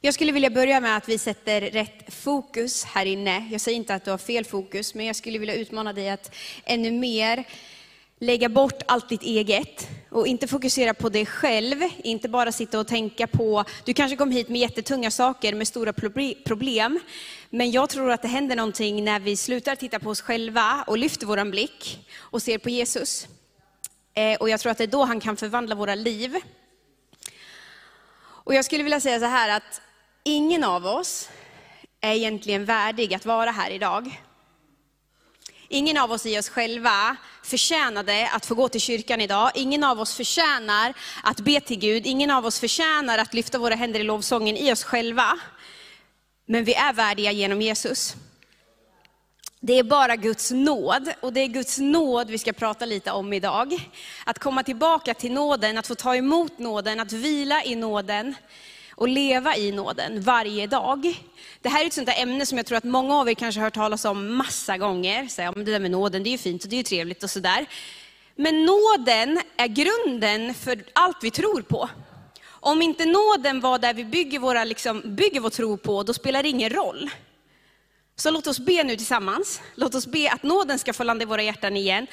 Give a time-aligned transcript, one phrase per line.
[0.00, 3.48] Jag skulle vilja börja med att vi sätter rätt fokus här inne.
[3.50, 6.34] Jag säger inte att du har fel fokus, men jag skulle vilja utmana dig att
[6.64, 7.44] ännu mer
[8.18, 12.86] lägga bort allt ditt eget och inte fokusera på dig själv, inte bara sitta och
[12.86, 15.92] tänka på, du kanske kom hit med jättetunga saker, med stora
[16.44, 17.00] problem,
[17.50, 20.98] men jag tror att det händer någonting när vi slutar titta på oss själva och
[20.98, 23.28] lyfter vår blick och ser på Jesus.
[24.14, 26.36] Eh, och jag tror att det är då han kan förvandla våra liv.
[28.20, 29.80] Och jag skulle vilja säga så här att
[30.22, 31.28] ingen av oss
[32.00, 34.20] är egentligen värdig att vara här idag.
[35.68, 39.50] Ingen av oss i oss själva förtjänade att få gå till kyrkan idag.
[39.54, 42.06] Ingen av oss förtjänar att be till Gud.
[42.06, 45.38] Ingen av oss förtjänar att lyfta våra händer i lovsången i oss själva.
[46.46, 48.16] Men vi är värdiga genom Jesus.
[49.60, 53.32] Det är bara Guds nåd, och det är Guds nåd vi ska prata lite om
[53.32, 53.88] idag.
[54.24, 58.34] Att komma tillbaka till nåden, att få ta emot nåden, att vila i nåden
[58.98, 61.14] och leva i nåden varje dag.
[61.62, 63.60] Det här är ett sånt där ämne som jag tror att många av er kanske
[63.60, 65.28] har hört talas om massa gånger.
[65.28, 66.82] Så, ja, men det där med nåden, det är ju fint och det är ju
[66.82, 67.66] trevligt och sådär.
[68.36, 71.88] Men nåden är grunden för allt vi tror på.
[72.46, 76.42] Om inte nåden var där vi bygger, våra, liksom, bygger vår tro på, då spelar
[76.42, 77.10] det ingen roll.
[78.16, 79.60] Så låt oss be nu tillsammans.
[79.74, 82.06] Låt oss be att nåden ska få landa i våra hjärtan igen.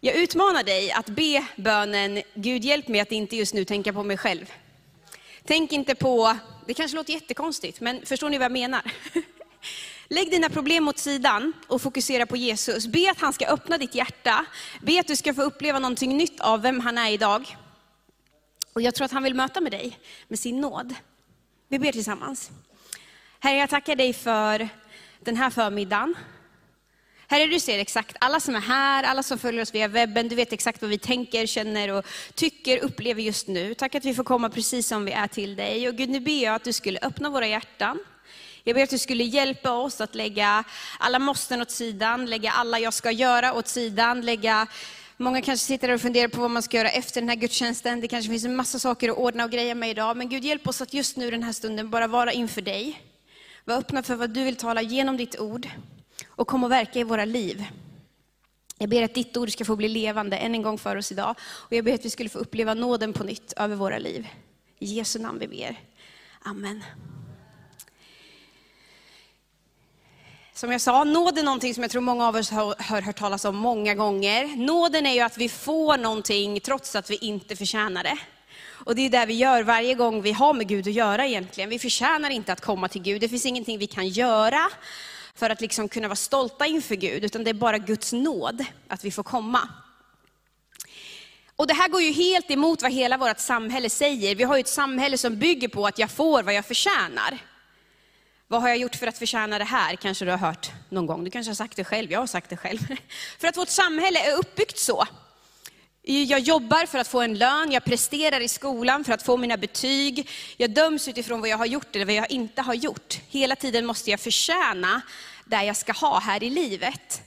[0.00, 4.02] Jag utmanar dig att be bönen, Gud hjälp mig att inte just nu tänka på
[4.02, 4.52] mig själv.
[5.44, 8.82] Tänk inte på, det kanske låter jättekonstigt, men förstår ni vad jag menar?
[10.08, 12.86] Lägg dina problem åt sidan och fokusera på Jesus.
[12.86, 14.46] Be att han ska öppna ditt hjärta.
[14.82, 17.56] Be att du ska få uppleva någonting nytt av vem han är idag.
[18.72, 19.98] Och jag tror att han vill möta med dig
[20.28, 20.94] med sin nåd.
[21.68, 22.50] Vi ber tillsammans.
[23.40, 24.68] Herre, jag tackar dig för
[25.20, 26.14] den här förmiddagen.
[27.32, 30.28] Herre, du ser exakt alla som är här, alla som följer oss via webben.
[30.28, 33.74] Du vet exakt vad vi tänker, känner och tycker, upplever just nu.
[33.74, 35.88] Tack att vi får komma precis som vi är till dig.
[35.88, 37.98] Och Gud, nu ber jag att du skulle öppna våra hjärtan.
[38.64, 40.64] Jag ber att du skulle hjälpa oss att lägga
[40.98, 44.66] alla måsten åt sidan, lägga alla jag ska göra åt sidan, lägga
[45.16, 48.00] Många kanske sitter där och funderar på vad man ska göra efter den här gudstjänsten.
[48.00, 50.16] Det kanske finns en massa saker att ordna och greja med idag.
[50.16, 53.02] Men Gud hjälp oss att just nu den här stunden bara vara inför dig.
[53.64, 55.68] Var öppna för vad du vill tala genom ditt ord
[56.26, 57.64] och kom och verka i våra liv.
[58.78, 61.34] Jag ber att ditt ord ska få bli levande än en gång för oss idag.
[61.40, 64.28] Och jag ber att vi skulle få uppleva nåden på nytt över våra liv.
[64.78, 65.80] I Jesu namn vi ber.
[66.42, 66.84] Amen.
[70.54, 73.44] Som jag sa, nåd är någonting som jag tror många av oss har, hört talas
[73.44, 74.56] om många gånger.
[74.56, 78.18] Nåden är ju att vi får någonting trots att vi inte förtjänar det.
[78.84, 81.70] Och det är det vi gör varje gång vi har med Gud att göra egentligen.
[81.70, 83.20] Vi förtjänar inte att komma till Gud.
[83.20, 84.70] Det finns ingenting vi kan göra
[85.34, 89.04] för att liksom kunna vara stolta inför Gud, utan det är bara Guds nåd att
[89.04, 89.68] vi får komma.
[91.56, 94.34] Och det här går ju helt emot vad hela vårt samhälle säger.
[94.34, 97.38] Vi har ju ett samhälle som bygger på att jag får vad jag förtjänar.
[98.48, 99.96] Vad har jag gjort för att förtjäna det här?
[99.96, 101.24] Kanske du har hört någon gång.
[101.24, 102.78] Du kanske har sagt det själv, jag har sagt det själv.
[103.38, 105.06] För att vårt samhälle är uppbyggt så.
[106.04, 109.56] Jag jobbar för att få en lön, jag presterar i skolan för att få mina
[109.56, 110.28] betyg.
[110.56, 113.20] Jag döms utifrån vad jag har gjort eller vad jag inte har gjort.
[113.28, 115.02] Hela tiden måste jag förtjäna
[115.44, 117.22] det jag ska ha här i livet.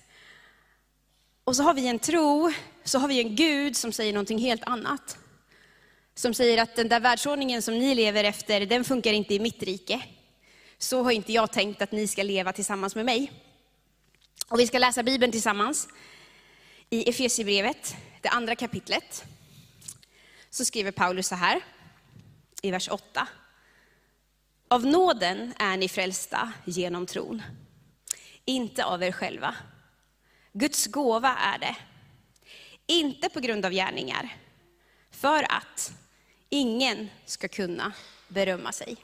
[1.43, 2.53] Och så har vi en tro,
[2.83, 5.17] så har vi en Gud som säger någonting helt annat.
[6.15, 9.63] Som säger att den där världsordningen som ni lever efter, den funkar inte i mitt
[9.63, 10.01] rike.
[10.77, 13.31] Så har inte jag tänkt att ni ska leva tillsammans med mig.
[14.47, 15.87] Och vi ska läsa Bibeln tillsammans
[16.89, 19.25] i Efesierbrevet det andra kapitlet,
[20.49, 21.61] så skriver Paulus så här
[22.61, 23.27] i vers 8.
[24.67, 27.41] Av nåden är ni frälsta genom tron,
[28.45, 29.55] inte av er själva.
[30.53, 31.75] Guds gåva är det,
[32.85, 34.37] inte på grund av gärningar,
[35.11, 35.93] för att
[36.49, 37.93] ingen ska kunna
[38.27, 38.97] berömma sig.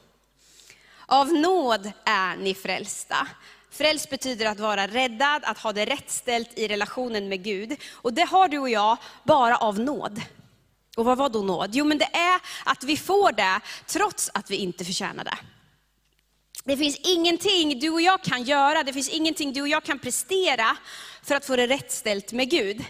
[1.05, 3.27] Av nåd är ni frälsta
[3.71, 7.77] Frälst betyder att vara räddad, att ha det rätt ställt i relationen med Gud.
[7.93, 10.21] Och det har du och jag bara av nåd.
[10.97, 11.69] Och vad var då nåd?
[11.73, 15.38] Jo men det är att vi får det trots att vi inte förtjänar det.
[16.63, 20.00] Det finns ingenting du och jag kan göra, det finns ingenting du och jag kan
[20.00, 20.77] prestera
[21.24, 22.85] för att få det rätt ställt med Gud.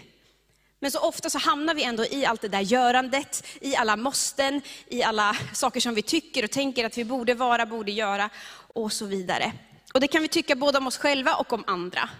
[0.80, 4.62] Men så ofta så hamnar vi ändå i allt det där görandet, i alla måsten,
[4.88, 8.30] i alla saker som vi tycker och tänker att vi borde vara, borde göra
[8.74, 9.52] och så vidare.
[9.92, 12.10] Och det kan vi tycka både om oss själva och om andra.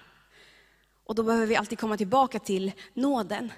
[1.04, 3.52] Och då behöver vi alltid komma tillbaka till nåden.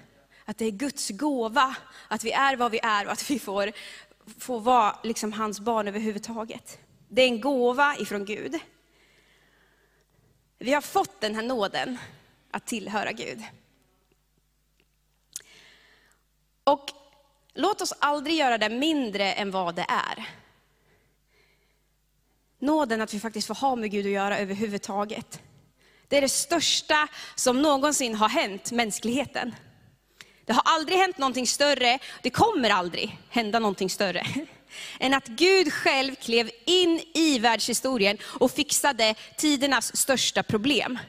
[0.45, 1.75] Att det är Guds gåva,
[2.07, 3.71] att vi är vad vi är och att vi får,
[4.39, 6.79] får vara liksom hans barn överhuvudtaget.
[7.07, 8.59] Det är en gåva ifrån Gud.
[10.57, 11.97] Vi har fått den här nåden
[12.51, 13.43] att tillhöra Gud.
[16.63, 16.89] Och
[17.53, 20.29] låt oss aldrig göra det mindre än vad det är
[22.65, 25.39] nåden att vi faktiskt får ha med Gud att göra överhuvudtaget.
[26.07, 29.55] Det är det största som någonsin har hänt mänskligheten.
[30.45, 34.25] Det har aldrig hänt någonting större, det kommer aldrig hända någonting större,
[34.99, 40.99] än att Gud själv klev in i världshistorien och fixade tidernas största problem.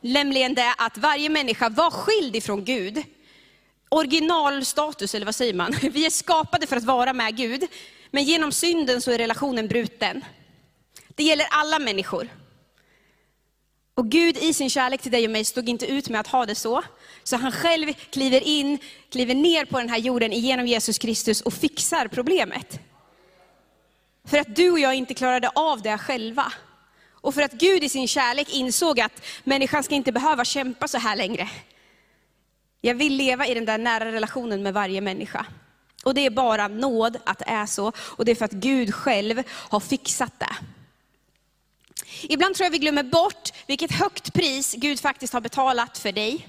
[0.00, 3.04] Nämligen det att varje människa var skild ifrån Gud.
[3.88, 5.74] Originalstatus, eller vad säger man?
[5.92, 7.66] Vi är skapade för att vara med Gud,
[8.10, 10.24] men genom synden så är relationen bruten.
[11.18, 12.28] Det gäller alla människor.
[13.94, 16.46] Och Gud i sin kärlek till dig och mig stod inte ut med att ha
[16.46, 16.82] det så.
[17.24, 18.78] Så han själv kliver in,
[19.10, 22.80] kliver ner på den här jorden genom Jesus Kristus och fixar problemet.
[24.24, 26.52] För att du och jag inte klarade av det själva.
[27.10, 30.98] Och för att Gud i sin kärlek insåg att människan ska inte behöva kämpa så
[30.98, 31.48] här längre.
[32.80, 35.46] Jag vill leva i den där nära relationen med varje människa.
[36.04, 37.92] Och det är bara nåd att det är så.
[37.98, 40.56] Och det är för att Gud själv har fixat det.
[42.22, 46.48] Ibland tror jag vi glömmer bort vilket högt pris Gud faktiskt har betalat för dig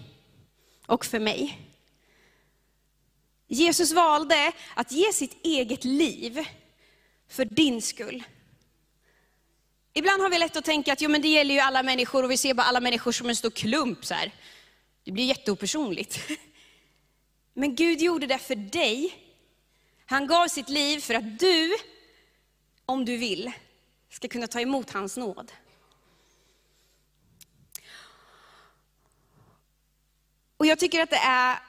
[0.85, 1.59] och för mig.
[3.47, 6.45] Jesus valde att ge sitt eget liv
[7.29, 8.23] för din skull.
[9.93, 12.31] Ibland har vi lätt att tänka att jo, men det gäller ju alla människor och
[12.31, 14.05] vi ser bara alla människor som en stor klump.
[14.05, 14.31] Så här.
[15.03, 16.19] Det blir jätteopersonligt.
[17.53, 19.13] Men Gud gjorde det för dig.
[20.05, 21.75] Han gav sitt liv för att du,
[22.85, 23.51] om du vill,
[24.09, 25.51] ska kunna ta emot hans nåd.
[30.59, 31.59] Och jag tycker att det är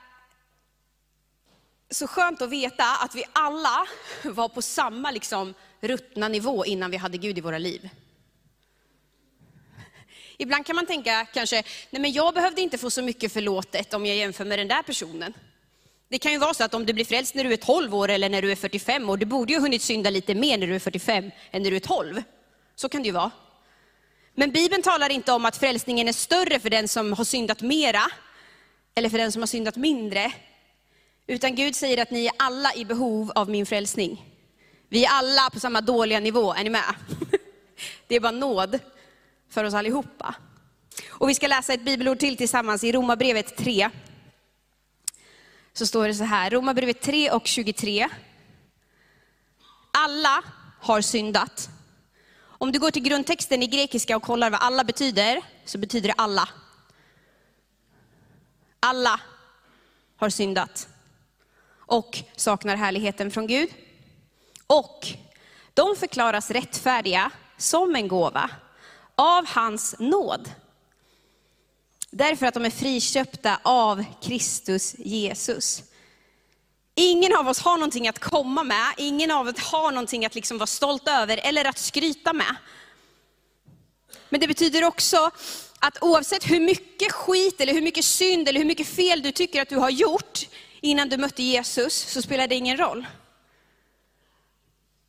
[1.90, 3.86] så skönt att veta att vi alla
[4.24, 7.88] var på samma liksom, ruttna nivå innan vi hade Gud i våra liv.
[10.38, 14.06] Ibland kan man tänka kanske, nej men jag behövde inte få så mycket förlåtet om
[14.06, 15.34] jag jämför med den där personen.
[16.08, 18.08] Det kan ju vara så att om du blir frälst när du är 12 år
[18.08, 20.66] eller när du är 45 år, du borde ju ha hunnit synda lite mer när
[20.66, 22.22] du är 45 än när du är 12.
[22.74, 23.30] Så kan det ju vara.
[24.34, 28.02] Men Bibeln talar inte om att frälsningen är större för den som har syndat mera,
[28.94, 30.32] eller för den som har syndat mindre.
[31.26, 34.26] Utan Gud säger att ni är alla i behov av min frälsning.
[34.88, 36.94] Vi är alla på samma dåliga nivå, är ni med?
[38.06, 38.78] Det är bara nåd
[39.50, 40.34] för oss allihopa.
[41.08, 43.90] Och vi ska läsa ett bibelord till tillsammans i Romarbrevet 3.
[45.72, 48.08] Så står det så här, Romarbrevet 3 och 23.
[49.90, 50.42] Alla
[50.80, 51.68] har syndat.
[52.42, 56.14] Om du går till grundtexten i grekiska och kollar vad alla betyder, så betyder det
[56.14, 56.48] alla.
[58.80, 59.20] Alla
[60.16, 60.88] har syndat
[61.90, 63.70] och saknar härligheten från Gud.
[64.66, 65.06] Och
[65.74, 68.50] de förklaras rättfärdiga som en gåva
[69.14, 70.50] av hans nåd.
[72.10, 75.82] Därför att de är friköpta av Kristus Jesus.
[76.94, 80.58] Ingen av oss har någonting att komma med, ingen av oss har någonting att liksom
[80.58, 82.56] vara stolt över eller att skryta med.
[84.28, 85.30] Men det betyder också
[85.80, 89.62] att oavsett hur mycket skit, eller hur mycket synd eller hur mycket fel du tycker
[89.62, 90.38] att du har gjort
[90.80, 93.06] innan du mötte Jesus, så spelar det ingen roll.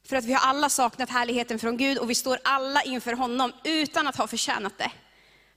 [0.06, 3.54] För att vi har alla saknat härligheten från Gud och vi står alla inför honom
[3.64, 4.92] utan att ha förtjänat det.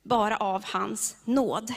[0.03, 1.75] Bara av hans nåd.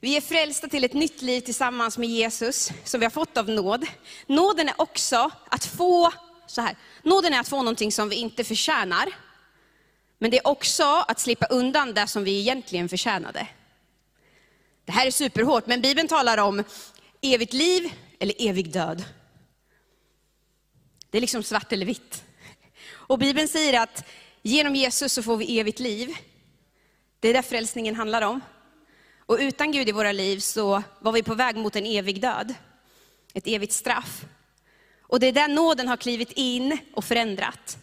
[0.00, 3.48] Vi är frälsta till ett nytt liv tillsammans med Jesus, som vi har fått av
[3.48, 3.86] nåd.
[4.26, 6.12] Nåden är också att få,
[6.46, 9.23] så här, nåden är att få någonting som vi inte förtjänar.
[10.24, 13.48] Men det är också att slippa undan det som vi egentligen förtjänade.
[14.84, 16.64] Det här är superhårt, men Bibeln talar om
[17.20, 19.04] evigt liv eller evig död.
[21.10, 22.24] Det är liksom svart eller vitt.
[22.88, 24.04] Och Bibeln säger att
[24.42, 26.16] genom Jesus så får vi evigt liv.
[27.20, 28.40] Det är det frälsningen handlar om.
[29.26, 32.54] Och utan Gud i våra liv så var vi på väg mot en evig död.
[33.34, 34.24] Ett evigt straff.
[35.02, 37.78] Och det är där nåden har klivit in och förändrat.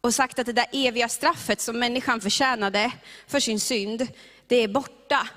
[0.00, 2.92] Och sagt att det där eviga straffet som människan förtjänade
[3.26, 4.08] för sin synd,
[4.46, 5.28] det är borta.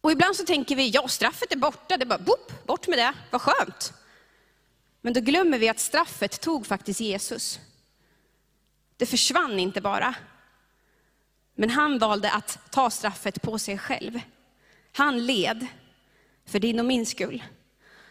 [0.00, 2.98] Och ibland så tänker vi, ja straffet är borta, det är bara boop, bort med
[2.98, 3.92] det, vad skönt.
[5.00, 7.60] Men då glömmer vi att straffet tog faktiskt Jesus.
[8.96, 10.14] Det försvann inte bara.
[11.54, 14.20] Men han valde att ta straffet på sig själv.
[14.92, 15.66] Han led
[16.46, 17.42] för din och min skull.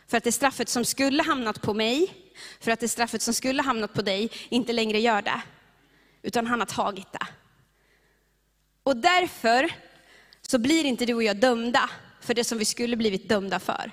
[0.10, 2.14] För att det straffet som skulle hamnat på mig,
[2.60, 5.42] för att det straffet som skulle hamnat på dig inte längre gör det.
[6.22, 7.28] Utan han har tagit det.
[8.84, 9.70] Och därför
[10.42, 11.90] så blir inte du och jag dömda
[12.22, 13.92] för det som vi skulle blivit dömda för.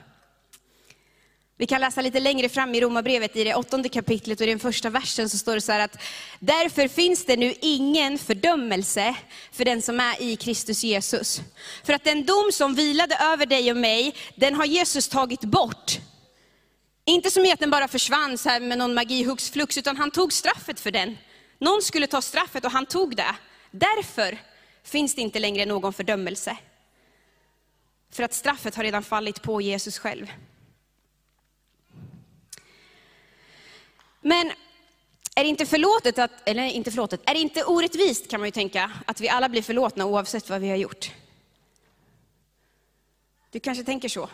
[1.58, 4.58] Vi kan läsa lite längre fram i Romarbrevet i det åttonde kapitlet och i den
[4.58, 6.02] första versen så står det så här att
[6.38, 9.16] därför finns det nu ingen fördömelse
[9.52, 11.40] för den som är i Kristus Jesus.
[11.84, 15.98] För att den dom som vilade över dig och mig, den har Jesus tagit bort.
[17.04, 19.96] Inte som i att den bara försvann så här med någon magi hux flux, utan
[19.96, 21.18] han tog straffet för den.
[21.58, 23.34] Någon skulle ta straffet och han tog det.
[23.70, 24.38] Därför
[24.84, 26.56] finns det inte längre någon fördömelse.
[28.12, 30.26] För att straffet har redan fallit på Jesus själv.
[34.26, 34.52] Men
[35.34, 38.50] är det inte förlåtet, att, eller inte förlåtet, är det inte orättvist kan man ju
[38.50, 41.10] tänka, att vi alla blir förlåtna oavsett vad vi har gjort?
[43.50, 44.30] Du kanske tänker så.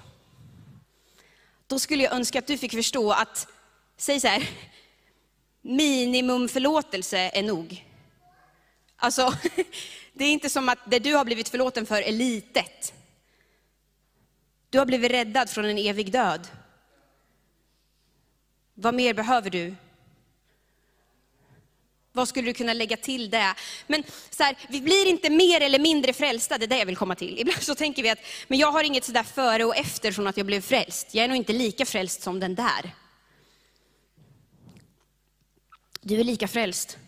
[1.67, 3.49] Då skulle jag önska att du fick förstå att,
[3.97, 4.49] säg så här,
[5.63, 7.87] minimum förlåtelse är nog.
[8.97, 9.35] Alltså,
[10.13, 12.95] det är inte som att det du har blivit förlåten för är litet.
[14.71, 16.49] Du har blivit räddad från en evig död.
[18.75, 19.75] Vad mer behöver du?
[22.13, 23.55] Vad skulle du kunna lägga till det?
[23.87, 26.97] Men så här, vi blir inte mer eller mindre frälsta, det är det jag vill
[26.97, 27.39] komma till.
[27.39, 30.37] Ibland så tänker vi att, men jag har inget sådär före och efter från att
[30.37, 31.15] jag blev frälst.
[31.15, 32.95] Jag är nog inte lika frälst som den där.
[36.01, 36.99] Du är lika frälst.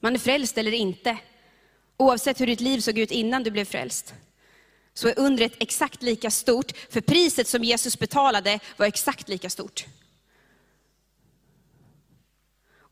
[0.00, 1.18] Man är frälst eller inte.
[1.96, 4.14] Oavsett hur ditt liv såg ut innan du blev frälst.
[4.94, 9.84] Så är undret exakt lika stort, för priset som Jesus betalade var exakt lika stort.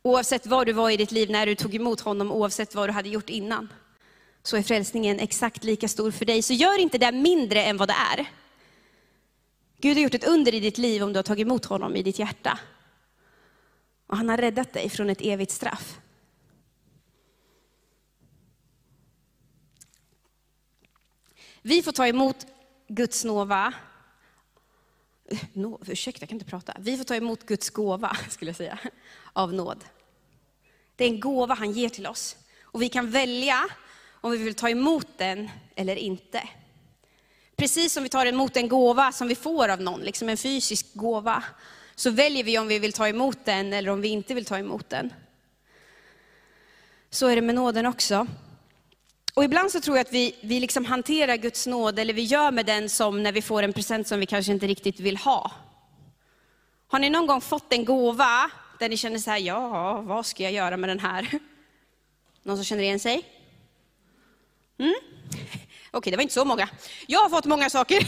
[0.02, 2.92] Oavsett var du var i ditt liv när du tog emot honom, oavsett vad du
[2.92, 3.72] hade gjort innan,
[4.42, 6.42] så är frälsningen exakt lika stor för dig.
[6.42, 8.26] Så gör inte det mindre än vad det är.
[9.78, 12.02] Gud har gjort ett under i ditt liv om du har tagit emot honom i
[12.02, 12.58] ditt hjärta.
[14.06, 15.98] Och han har räddat dig från ett evigt straff.
[21.62, 22.46] Vi får ta emot
[22.88, 23.74] Guds nåva.
[25.52, 26.76] No, ursäkta, jag kan inte prata.
[26.78, 28.78] Vi får ta emot Guds gåva, skulle jag säga,
[29.32, 29.84] av nåd.
[30.96, 32.36] Det är en gåva han ger till oss.
[32.62, 33.68] Och vi kan välja
[34.20, 36.48] om vi vill ta emot den eller inte.
[37.56, 40.86] Precis som vi tar emot en gåva som vi får av någon, liksom en fysisk
[40.94, 41.44] gåva,
[41.94, 44.58] så väljer vi om vi vill ta emot den eller om vi inte vill ta
[44.58, 45.12] emot den.
[47.10, 48.26] Så är det med nåden också.
[49.34, 52.50] Och ibland så tror jag att vi, vi liksom hanterar Guds nåd, eller vi gör
[52.50, 55.50] med den som när vi får en present som vi kanske inte riktigt vill ha.
[56.88, 60.42] Har ni någon gång fått en gåva där ni känner så här, ja, vad ska
[60.42, 61.38] jag göra med den här?
[62.42, 63.22] Någon som känner igen sig?
[64.78, 64.94] Mm?
[65.90, 66.68] Okej, det var inte så många.
[67.06, 68.06] Jag har fått många saker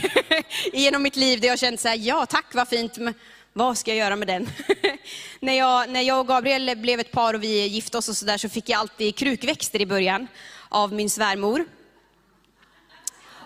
[0.72, 3.14] genom mitt liv där jag känt så här, ja tack vad fint, men
[3.52, 4.48] vad ska jag göra med den?
[5.40, 8.24] när, jag, när jag och Gabriel blev ett par och vi gifte oss och så
[8.24, 10.28] där så fick jag alltid krukväxter i början
[10.74, 11.64] av min svärmor.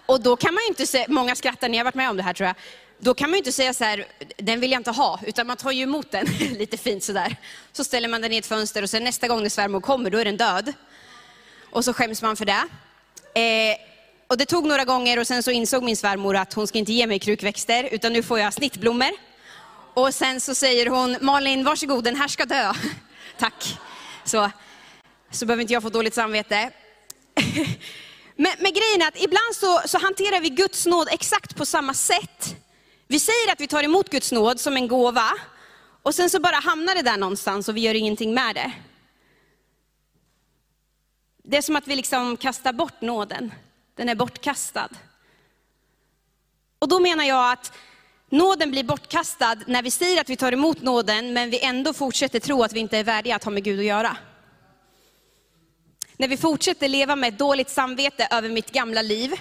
[0.07, 2.23] Och då kan man ju inte säga, många skrattar, ni har varit med om det
[2.23, 2.57] här tror jag.
[2.99, 4.07] Då kan man ju inte säga så här,
[4.37, 6.27] den vill jag inte ha, utan man tar ju emot den
[6.59, 7.37] lite fint sådär.
[7.73, 10.19] Så ställer man den i ett fönster och sen nästa gång när svärmor kommer, då
[10.19, 10.73] är den död.
[11.71, 12.69] Och så skäms man för det.
[13.41, 13.77] Eh,
[14.27, 16.93] och det tog några gånger och sen så insåg min svärmor att hon ska inte
[16.93, 19.11] ge mig krukväxter, utan nu får jag snittblommor.
[19.95, 22.73] Och sen så säger hon, Malin varsågod, den här ska dö.
[23.39, 23.79] Tack.
[24.25, 24.51] Så,
[25.31, 26.71] så behöver inte jag få dåligt samvete.
[28.37, 31.95] men, men grejen är att ibland så, så hanterar vi Guds nåd exakt på samma
[31.95, 32.57] sätt.
[33.07, 35.31] Vi säger att vi tar emot Guds nåd som en gåva,
[36.03, 38.73] och sen så bara hamnar det där någonstans och vi gör ingenting med det.
[41.45, 43.55] Det är som att vi liksom kastar bort nåden.
[43.95, 44.89] Den är bortkastad.
[46.79, 47.73] Och då menar jag att
[48.31, 52.41] nåden blir bortkastad när vi säger att vi tar emot nåden, men vi ändå fortsätter
[52.41, 54.17] tro att vi inte är värdiga att ha med Gud att göra.
[56.21, 59.33] När vi fortsätter leva med ett dåligt samvete över mitt gamla liv,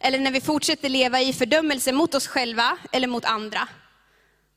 [0.00, 3.68] eller när vi fortsätter leva i fördömelse mot oss själva eller mot andra,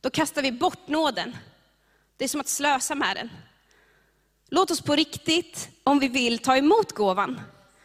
[0.02, 1.38] då kastar vi bort nåden.
[2.18, 3.30] Det är som att slösa med den.
[4.50, 7.42] Låt oss på riktigt, om vi vill, ta emot gåvan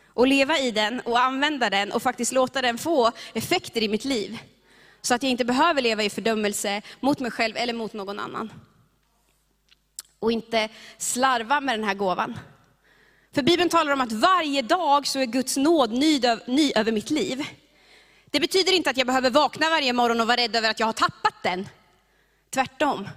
[0.06, 4.04] och leva i den och använda den och faktiskt låta den få effekter i mitt
[4.04, 4.38] liv.
[5.02, 8.52] Så att jag inte behöver leva i fördömelse mot mig själv eller mot någon annan.
[10.18, 12.38] Och inte slarva med den här gåvan.
[13.34, 17.10] För Bibeln talar om att varje dag så är Guds nåd ny, ny över mitt
[17.10, 17.44] liv.
[18.30, 20.86] Det betyder inte att jag behöver vakna varje morgon och vara rädd över att jag
[20.86, 21.68] har tappat den.
[22.50, 23.08] Tvärtom.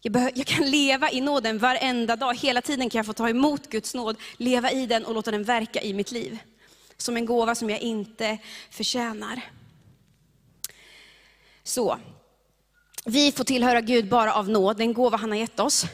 [0.00, 2.36] Jag, jag, kan leva i nåden varenda dag.
[2.36, 5.44] Hela tiden kan jag få ta emot Guds nåd, leva i den och låta den
[5.44, 6.38] verka i mitt liv.
[6.96, 8.38] Som en gåva som jag inte
[8.70, 9.40] förtjänar.
[11.62, 11.98] Så,
[13.04, 15.84] vi får tillhöra Gud bara av nåd, den gåva han har gett oss.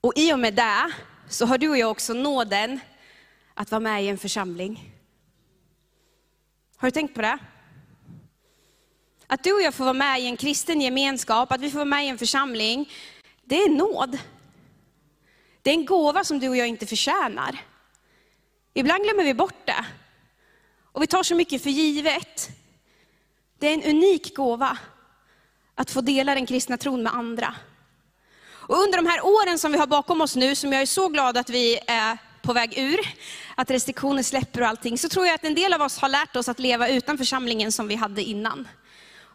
[0.00, 0.92] Och i och med det
[1.30, 2.80] så har du och jag också nåden
[3.54, 4.94] att vara med i en församling.
[6.76, 7.38] Har du tänkt på det?
[9.26, 11.84] Att du och jag får vara med i en kristen gemenskap, att vi får vara
[11.84, 12.90] med i en församling,
[13.44, 14.18] det är nåd.
[15.62, 17.64] Det är en gåva som du och jag inte förtjänar.
[18.74, 19.84] Ibland glömmer vi bort det.
[20.92, 22.50] Och vi tar så mycket för givet.
[23.58, 24.78] Det är en unik gåva
[25.74, 27.54] att få dela den kristna tron med andra.
[28.70, 31.08] Och under de här åren som vi har bakom oss nu, som jag är så
[31.08, 33.00] glad att vi är på väg ur,
[33.54, 36.36] att restriktioner släpper och allting, så tror jag att en del av oss har lärt
[36.36, 38.68] oss att leva utan församlingen som vi hade innan.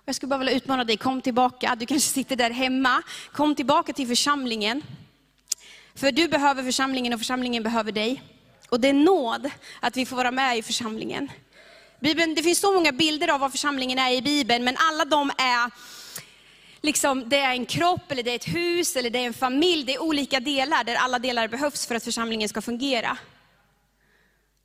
[0.06, 1.76] Jag skulle bara vilja utmana dig, kom tillbaka.
[1.76, 3.02] Du kanske sitter där hemma.
[3.34, 4.84] Kom tillbaka till församlingen.
[5.96, 8.22] För du behöver församlingen och församlingen behöver dig.
[8.70, 9.50] Och det är nåd
[9.80, 11.32] att vi får vara med i församlingen.
[12.00, 15.32] Bibeln, det finns så många bilder av vad församlingen är i Bibeln, men alla de
[15.38, 15.72] är
[16.86, 19.84] liksom, det är en kropp, eller det är ett hus, eller det är en familj.
[19.84, 23.18] Det är olika delar, där alla delar behövs för att församlingen ska fungera.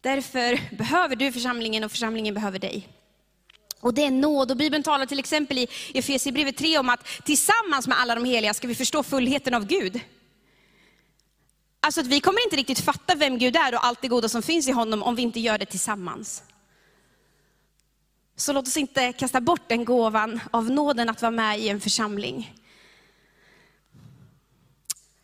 [0.00, 2.88] Därför behöver du församlingen och församlingen behöver dig.
[3.80, 4.50] Och det är nåd.
[4.50, 8.54] Och Bibeln talar till exempel i Efesierbrevet 3 om att tillsammans med alla de heliga
[8.54, 10.00] ska vi förstå fullheten av Gud.
[11.80, 14.42] Alltså att vi kommer inte riktigt fatta vem Gud är och allt det goda som
[14.42, 16.42] finns i honom om vi inte gör det tillsammans.
[18.40, 21.80] Så låt oss inte kasta bort den gåvan av nåden att vara med i en
[21.80, 22.54] församling.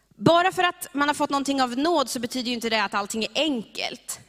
[0.08, 2.94] Bara för att man har fått någonting av nåd så betyder ju inte det att
[2.94, 4.20] allting är enkelt.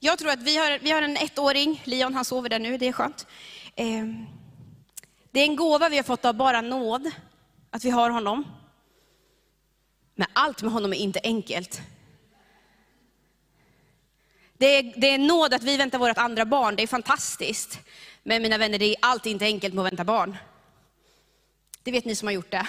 [0.00, 2.88] Jag tror att vi har, vi har en ettåring, Leon han sover där nu, det
[2.88, 3.26] är skönt.
[3.76, 4.26] Ehm,
[5.30, 7.10] det är en gåva vi har fått av bara nåd,
[7.70, 8.44] att vi har honom.
[10.14, 11.80] Men allt med honom är inte enkelt.
[14.58, 17.78] Det är, det är nåd att vi väntar vårt andra barn, det är fantastiskt.
[18.22, 20.36] Men mina vänner, det är alltid inte enkelt med att vänta barn.
[21.82, 22.66] Det vet ni som har gjort det.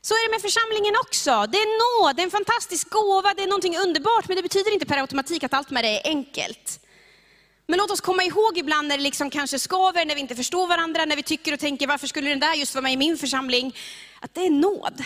[0.00, 1.46] Så är det med församlingen också.
[1.52, 4.72] Det är nåd, det är en fantastisk gåva, det är någonting underbart, men det betyder
[4.72, 6.80] inte per automatik att allt med det är enkelt.
[7.66, 10.66] Men låt oss komma ihåg ibland när det liksom kanske skaver, när vi inte förstår
[10.66, 13.18] varandra, när vi tycker och tänker, varför skulle den där just vara med i min
[13.18, 13.76] församling?
[14.20, 15.04] Att det är nåd.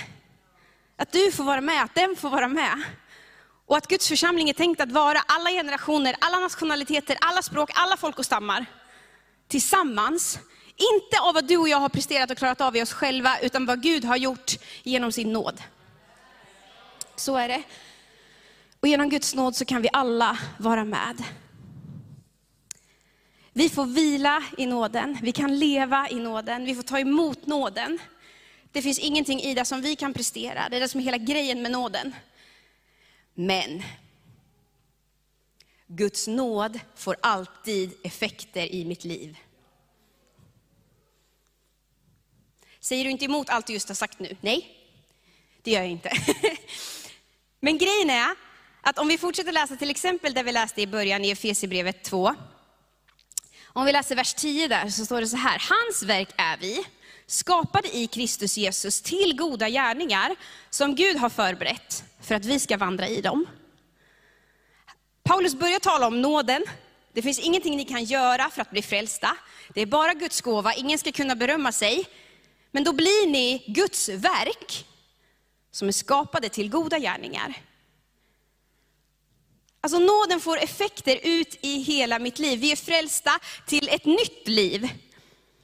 [0.96, 2.82] Att du får vara med, att den får vara med.
[3.68, 7.96] Och att Guds församling är tänkt att vara alla generationer, alla nationaliteter, alla språk, alla
[7.96, 8.66] folk och stammar.
[9.48, 10.38] Tillsammans.
[10.76, 13.66] Inte av vad du och jag har presterat och klarat av i oss själva, utan
[13.66, 14.52] vad Gud har gjort
[14.82, 15.62] genom sin nåd.
[17.16, 17.62] Så är det.
[18.80, 21.24] Och genom Guds nåd så kan vi alla vara med.
[23.52, 27.98] Vi får vila i nåden, vi kan leva i nåden, vi får ta emot nåden.
[28.72, 31.18] Det finns ingenting i det som vi kan prestera, det är det som är hela
[31.18, 32.14] grejen med nåden.
[33.40, 33.82] Men
[35.86, 39.38] Guds nåd får alltid effekter i mitt liv.
[42.80, 44.36] Säger du inte emot allt du just har sagt nu?
[44.40, 44.76] Nej,
[45.62, 46.10] det gör jag inte.
[47.60, 48.34] Men grejen är
[48.80, 52.34] att om vi fortsätter läsa till exempel där vi läste i början i Efesierbrevet 2.
[53.64, 56.84] Om vi läser vers 10 där så står det så här, hans verk är vi,
[57.28, 60.36] skapade i Kristus Jesus till goda gärningar
[60.70, 63.46] som Gud har förberett för att vi ska vandra i dem.
[65.22, 66.64] Paulus börjar tala om nåden.
[67.12, 69.36] Det finns ingenting ni kan göra för att bli frälsta.
[69.74, 72.06] Det är bara Guds gåva, ingen ska kunna berömma sig.
[72.70, 74.86] Men då blir ni Guds verk,
[75.70, 77.54] som är skapade till goda gärningar.
[79.80, 82.60] Alltså nåden får effekter ut i hela mitt liv.
[82.60, 83.30] Vi är frälsta
[83.66, 84.88] till ett nytt liv.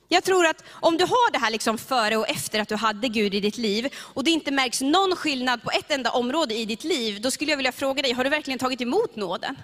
[0.08, 3.08] Jag tror att om du har det här liksom före och efter att du hade
[3.08, 6.64] Gud i ditt liv, och det inte märks någon skillnad på ett enda område i
[6.64, 9.56] ditt liv, då skulle jag vilja fråga dig, har du verkligen tagit emot nåden?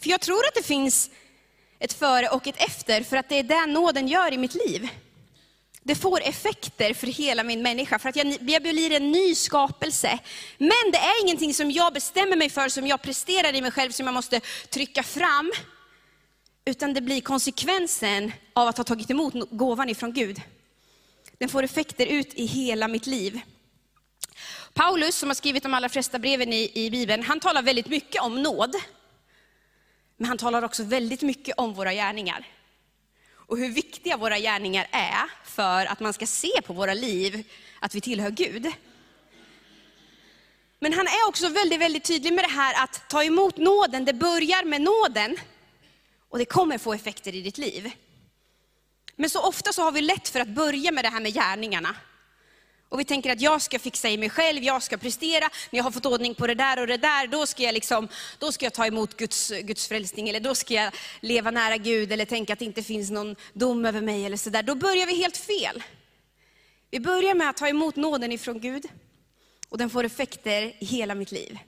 [0.00, 1.10] För jag tror att det finns
[1.78, 4.88] ett före och ett efter, för att det är det nåden gör i mitt liv.
[5.82, 10.18] Det får effekter för hela min människa, för att jag, jag blir en ny skapelse.
[10.58, 13.90] Men det är ingenting som jag bestämmer mig för, som jag presterar i mig själv,
[13.90, 15.52] som jag måste trycka fram.
[16.68, 20.40] Utan det blir konsekvensen av att ha tagit emot gåvan ifrån Gud.
[21.38, 23.40] Den får effekter ut i hela mitt liv.
[24.74, 28.22] Paulus, som har skrivit de allra flesta breven i, i Bibeln, han talar väldigt mycket
[28.22, 28.74] om nåd.
[30.16, 32.46] Men han talar också väldigt mycket om våra gärningar.
[33.30, 37.44] Och hur viktiga våra gärningar är för att man ska se på våra liv
[37.80, 38.72] att vi tillhör Gud.
[40.78, 44.12] Men han är också väldigt, väldigt tydlig med det här att ta emot nåden, det
[44.12, 45.38] börjar med nåden.
[46.28, 47.90] Och det kommer få effekter i ditt liv.
[49.16, 51.96] Men så ofta så har vi lätt för att börja med det här med gärningarna.
[52.88, 55.84] Och vi tänker att jag ska fixa i mig själv, jag ska prestera, när jag
[55.84, 58.66] har fått ordning på det där och det där, då ska jag, liksom, då ska
[58.66, 62.52] jag ta emot Guds, Guds frälsning, eller då ska jag leva nära Gud, eller tänka
[62.52, 64.62] att det inte finns någon dom över mig, eller sådär.
[64.62, 65.82] Då börjar vi helt fel.
[66.90, 68.86] Vi börjar med att ta emot nåden ifrån Gud,
[69.68, 71.58] och den får effekter i hela mitt liv.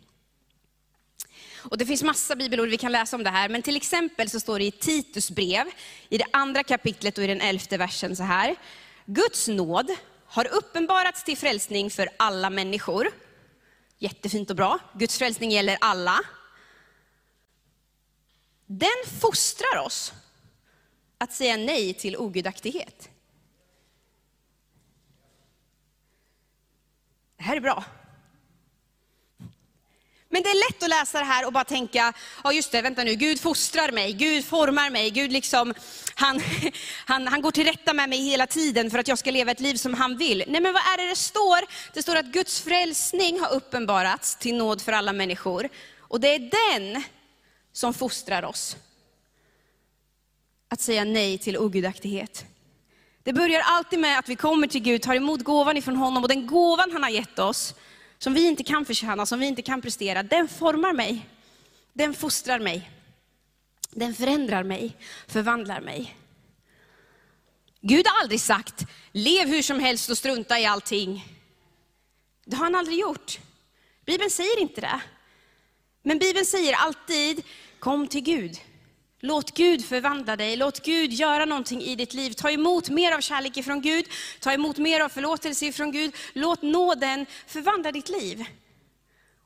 [1.62, 4.40] Och det finns massa bibelord vi kan läsa om det här, men till exempel så
[4.40, 5.66] står det i Titus brev,
[6.08, 8.56] i det andra kapitlet och i den elfte versen så här.
[9.06, 9.90] Guds nåd
[10.26, 13.10] har uppenbarats till frälsning för alla människor.
[13.98, 14.78] Jättefint och bra.
[14.94, 16.20] Guds frälsning gäller alla.
[18.66, 20.12] Den fostrar oss
[21.18, 23.10] att säga nej till ogudaktighet.
[27.36, 27.84] Det här är bra.
[30.32, 32.12] Men det är lätt att läsa det här och bara tänka,
[32.44, 35.74] ja just det, vänta nu, Gud fostrar mig, Gud formar mig, Gud liksom,
[36.14, 36.40] han,
[37.06, 39.60] han, han går till rätta med mig hela tiden för att jag ska leva ett
[39.60, 40.44] liv som han vill.
[40.48, 41.58] Nej men vad är det det står?
[41.94, 45.68] Det står att Guds frälsning har uppenbarats till nåd för alla människor.
[45.98, 46.38] Och det är
[46.70, 47.02] den
[47.72, 48.76] som fostrar oss.
[50.68, 52.44] Att säga nej till ogudaktighet.
[53.22, 56.28] Det börjar alltid med att vi kommer till Gud, tar emot gåvan ifrån honom och
[56.28, 57.74] den gåvan han har gett oss,
[58.22, 61.26] som vi inte kan förtjäna, som vi inte kan prestera, den formar mig.
[61.92, 62.90] Den fostrar mig.
[63.90, 66.16] Den förändrar mig, förvandlar mig.
[67.80, 71.26] Gud har aldrig sagt, lev hur som helst och strunta i allting.
[72.44, 73.38] Det har han aldrig gjort.
[74.06, 75.00] Bibeln säger inte det.
[76.02, 77.42] Men Bibeln säger alltid,
[77.78, 78.58] kom till Gud.
[79.22, 82.32] Låt Gud förvandla dig, låt Gud göra någonting i ditt liv.
[82.32, 84.06] Ta emot mer av kärlek ifrån Gud,
[84.40, 86.16] ta emot mer av förlåtelse ifrån Gud.
[86.32, 88.44] Låt nåden förvandla ditt liv.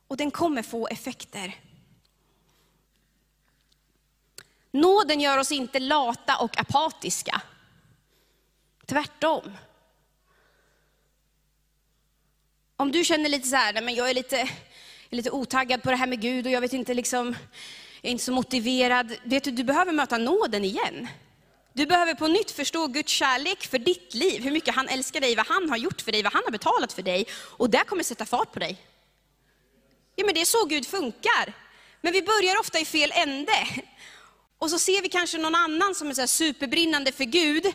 [0.09, 1.55] Och den kommer få effekter.
[4.71, 7.43] Nåden gör oss inte lata och apatiska.
[8.87, 9.53] Tvärtom.
[12.77, 14.41] Om du känner lite så här, nej men jag är lite,
[15.11, 17.37] är lite otaggad på det här med Gud och jag vet inte liksom,
[18.05, 19.17] jag är inte så motiverad.
[19.23, 21.09] Vet du, du behöver möta nåden igen.
[21.73, 25.37] Du behöver på nytt förstå Guds kärlek för ditt liv, hur mycket han älskar dig,
[25.37, 27.27] vad han har gjort för dig, vad han har betalat för dig.
[27.33, 28.79] Och det kommer sätta fart på dig.
[30.17, 31.53] Ja men det är så Gud funkar.
[32.01, 33.69] Men vi börjar ofta i fel ände.
[34.59, 37.73] Och så ser vi kanske någon annan som är så superbrinnande för Gud.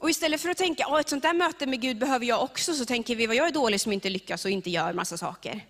[0.00, 2.84] Och istället för att tänka, ett sånt där möte med Gud behöver jag också, så
[2.84, 5.64] tänker vi, vad jag är dålig som inte lyckas och inte gör massa saker.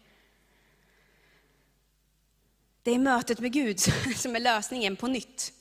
[2.82, 3.80] Det är mötet med Gud
[4.16, 5.52] som är lösningen på nytt.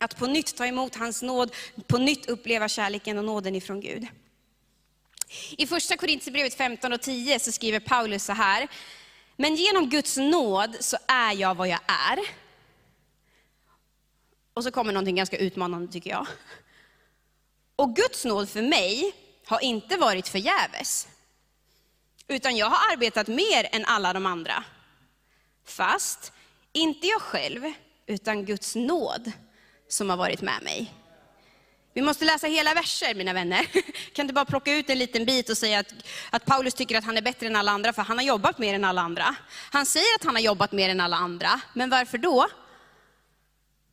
[0.00, 1.54] Att på nytt ta emot hans nåd,
[1.86, 4.06] på nytt uppleva kärleken och nåden ifrån Gud.
[5.58, 8.68] I första Korintierbrevet 15 och 10 så skriver Paulus så här,
[9.36, 12.18] men genom Guds nåd så är jag vad jag är.
[14.54, 16.26] Och så kommer någonting ganska utmanande tycker jag.
[17.76, 19.12] Och Guds nåd för mig
[19.46, 21.08] har inte varit förgäves.
[22.28, 24.64] Utan jag har arbetat mer än alla de andra.
[25.64, 26.32] Fast
[26.74, 27.72] inte jag själv,
[28.06, 29.32] utan Guds nåd
[29.88, 30.92] som har varit med mig.
[31.94, 33.66] Vi måste läsa hela verser mina vänner.
[34.12, 35.94] kan inte bara plocka ut en liten bit och säga att,
[36.30, 38.74] att Paulus tycker att han är bättre än alla andra, för han har jobbat mer
[38.74, 39.36] än alla andra.
[39.70, 42.48] Han säger att han har jobbat mer än alla andra, men varför då?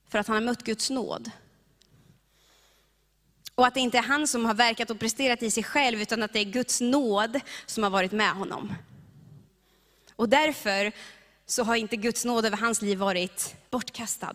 [0.09, 1.31] För att han har mött Guds nåd.
[3.55, 6.23] Och att det inte är han som har verkat och presterat i sig själv, utan
[6.23, 8.73] att det är Guds nåd som har varit med honom.
[10.15, 10.91] Och därför
[11.51, 14.33] så har inte Guds nåd över hans liv varit bortkastad.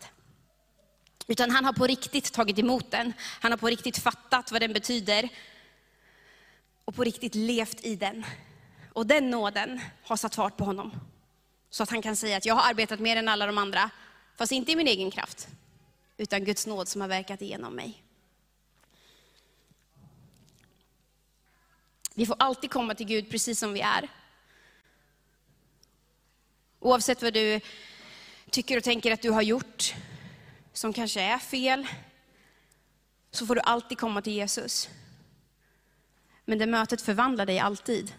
[1.26, 3.12] Utan han har på riktigt tagit emot den.
[3.40, 5.29] Han har på riktigt fattat vad den betyder.
[6.85, 8.24] Och på riktigt levt i den.
[8.92, 10.92] Och den nåden har satt fart på honom.
[11.70, 13.90] Så att han kan säga att jag har arbetat mer än alla de andra,
[14.37, 15.48] fast inte i min egen kraft.
[16.16, 18.02] Utan Guds nåd som har verkat igenom mig.
[22.14, 24.09] Vi får alltid komma till Gud precis som vi är.
[26.87, 27.61] Oavsett vad du
[28.51, 29.94] tycker och tänker att du har gjort,
[30.72, 31.87] som kanske är fel,
[33.31, 34.88] så får du alltid komma till Jesus.
[36.44, 38.14] Men det mötet förvandlar dig alltid.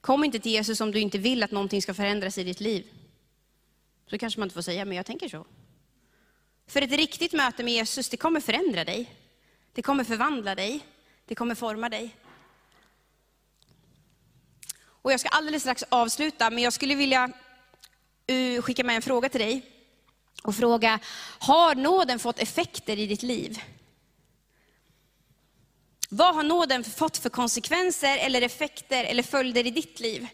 [0.00, 2.86] Kom inte till Jesus om du inte vill att någonting ska förändras i ditt liv.
[4.06, 5.46] Så kanske man inte får säga, men jag tänker så.
[6.66, 9.14] För ett riktigt möte med Jesus, det kommer förändra dig.
[9.72, 10.80] Det kommer förvandla dig.
[11.26, 12.16] Det kommer forma dig.
[15.02, 17.30] Och jag ska alldeles strax avsluta, men jag skulle vilja
[18.26, 19.62] eh, skicka med en fråga till dig.
[20.42, 20.98] Och fråga,
[21.38, 23.62] har nåden fått effekter i ditt liv?
[26.08, 30.28] Vad har nåden fått för konsekvenser, eller effekter, eller följder i ditt liv?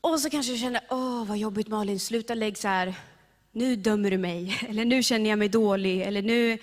[0.00, 2.94] Och så kanske du känner, åh vad jobbigt Malin, sluta lägg så här,
[3.52, 6.58] nu dömer du mig, eller nu känner jag mig dålig, eller nu,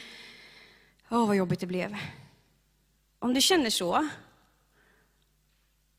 [1.10, 1.98] åh vad jobbigt det blev.
[3.20, 4.08] Om du känner så,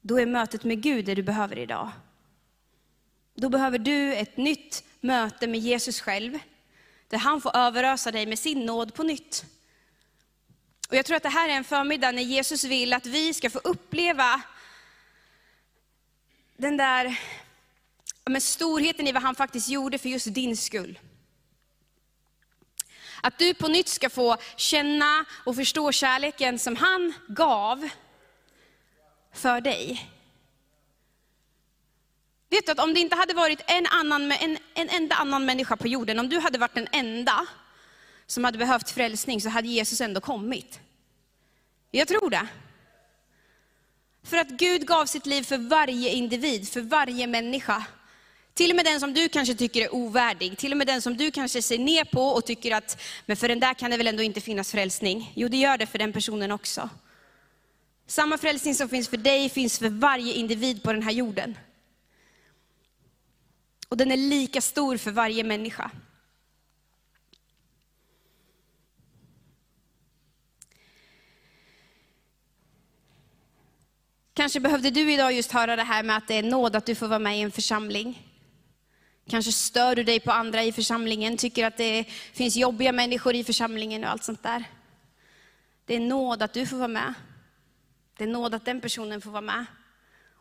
[0.06, 1.90] då är mötet med Gud det du behöver idag.
[3.34, 6.38] Då behöver du ett nytt möte med Jesus själv,
[7.08, 9.44] där han får överösa dig med sin nåd på nytt.
[10.88, 13.50] Och jag tror att det här är en förmiddag när Jesus vill att vi ska
[13.50, 14.42] få uppleva
[16.56, 17.20] den där
[18.24, 20.98] med storheten i vad han faktiskt gjorde för just din skull.
[23.22, 27.88] Att du på nytt ska få känna och förstå kärleken som han gav
[29.34, 30.10] för dig.
[32.50, 35.76] Vet du att om det inte hade varit en, annan, en, en enda annan människa
[35.76, 37.46] på jorden, om du hade varit den enda
[38.26, 40.80] som hade behövt frälsning så hade Jesus ändå kommit.
[41.90, 42.46] Jag tror det.
[44.22, 47.84] För att Gud gav sitt liv för varje individ, för varje människa.
[48.54, 51.16] Till och med den som du kanske tycker är ovärdig, till och med den som
[51.16, 54.06] du kanske ser ner på och tycker att, men för den där kan det väl
[54.06, 55.32] ändå inte finnas frälsning.
[55.34, 56.90] Jo, det gör det för den personen också.
[58.06, 61.58] Samma frälsning som finns för dig finns för varje individ på den här jorden.
[63.88, 65.90] Och den är lika stor för varje människa.
[74.34, 76.94] Kanske behövde du idag just höra det här med att det är nåd att du
[76.94, 78.22] får vara med i en församling.
[79.28, 83.44] Kanske stör du dig på andra i församlingen, tycker att det finns jobbiga människor i
[83.44, 84.64] församlingen och allt sånt där.
[85.86, 87.14] Det är nåd att du får vara med.
[88.16, 89.66] Det är nåd att den personen får vara med.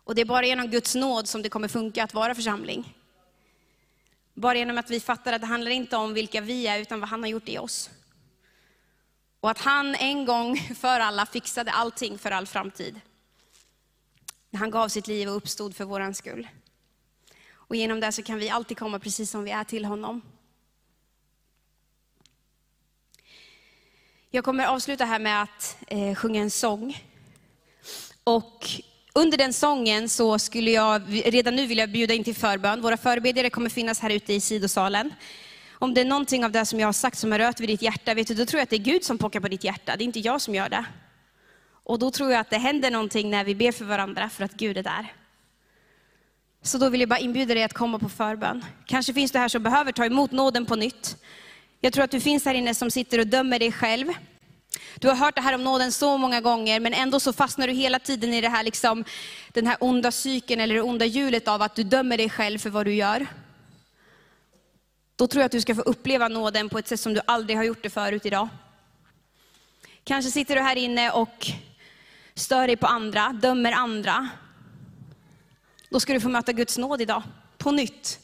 [0.03, 2.97] Och det är bara genom Guds nåd som det kommer funka att vara församling.
[4.33, 7.09] Bara genom att vi fattar att det handlar inte om vilka vi är, utan vad
[7.09, 7.89] han har gjort i oss.
[9.39, 13.01] Och att han en gång för alla fixade allting för all framtid.
[14.49, 16.47] När han gav sitt liv och uppstod för våran skull.
[17.51, 20.21] Och genom det så kan vi alltid komma precis som vi är till honom.
[24.29, 26.97] Jag kommer avsluta här med att eh, sjunga en sång.
[28.23, 28.69] Och
[29.13, 32.81] under den sången så skulle jag redan nu vilja bjuda in till förbön.
[32.81, 35.13] Våra förebedjare kommer finnas här ute i sidosalen.
[35.71, 37.81] Om det är någonting av det som jag har sagt som har rört vid ditt
[37.81, 39.95] hjärta, vet du, då tror jag att det är Gud som pockar på ditt hjärta.
[39.95, 40.85] Det är inte jag som gör det.
[41.83, 44.53] Och då tror jag att det händer någonting när vi ber för varandra, för att
[44.53, 45.13] Gud är där.
[46.61, 48.65] Så då vill jag bara inbjuda dig att komma på förbön.
[48.85, 51.17] Kanske finns du här som behöver ta emot nåden på nytt.
[51.81, 54.07] Jag tror att du finns här inne som sitter och dömer dig själv.
[54.99, 57.73] Du har hört det här om nåden så många gånger, men ändå så fastnar du
[57.73, 59.03] hela tiden i det här, liksom,
[59.53, 62.69] den här onda cykeln eller det onda hjulet av att du dömer dig själv för
[62.69, 63.27] vad du gör.
[65.15, 67.57] Då tror jag att du ska få uppleva nåden på ett sätt som du aldrig
[67.57, 68.47] har gjort det förut idag.
[70.03, 71.47] Kanske sitter du här inne och
[72.35, 74.29] stör dig på andra, dömer andra.
[75.89, 77.23] Då ska du få möta Guds nåd idag,
[77.57, 78.19] på nytt.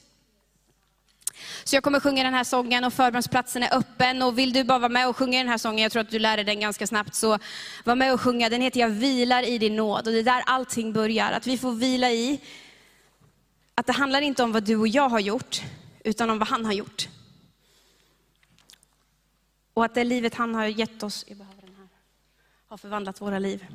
[1.69, 4.21] Så jag kommer sjunga den här sången och förbönsplatsen är öppen.
[4.21, 6.19] Och vill du bara vara med och sjunga den här sången, jag tror att du
[6.19, 7.39] lär dig den ganska snabbt, så
[7.83, 8.49] var med och sjunga.
[8.49, 10.07] Den heter Jag vilar i din nåd.
[10.07, 12.41] Och det är där allting börjar, att vi får vila i
[13.75, 15.61] att det handlar inte om vad du och jag har gjort,
[16.03, 17.09] utan om vad han har gjort.
[19.73, 21.87] Och att det livet han har gett oss, jag behöver den här,
[22.67, 23.65] har förvandlat våra liv.